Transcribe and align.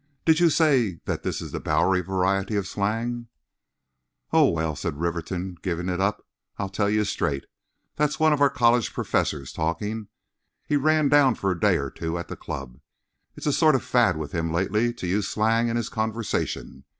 Did 0.25 0.39
you 0.39 0.49
say 0.49 0.99
that 1.05 1.21
this 1.21 1.43
is 1.43 1.51
the 1.51 1.59
Bowery 1.59 2.01
variety 2.01 2.55
of 2.55 2.65
slang?" 2.67 3.27
"Oh, 4.33 4.49
well," 4.49 4.75
said 4.75 4.99
Rivington, 4.99 5.57
giving 5.61 5.89
it 5.89 6.01
up, 6.01 6.25
"I'll 6.57 6.69
tell 6.69 6.89
you 6.89 7.03
straight. 7.03 7.45
That's 7.97 8.19
one 8.19 8.33
of 8.33 8.41
our 8.41 8.49
college 8.49 8.93
professors 8.95 9.53
talking. 9.53 10.07
He 10.65 10.75
ran 10.75 11.07
down 11.07 11.35
for 11.35 11.51
a 11.51 11.59
day 11.59 11.77
or 11.77 11.91
two 11.91 12.17
at 12.17 12.29
the 12.29 12.35
club. 12.35 12.79
It's 13.35 13.45
a 13.45 13.53
sort 13.53 13.75
of 13.75 13.83
fad 13.83 14.17
with 14.17 14.31
him 14.31 14.51
lately 14.51 14.91
to 14.91 15.05
use 15.05 15.27
slang 15.27 15.67
in 15.67 15.75
his 15.77 15.87
conversation. 15.89 16.83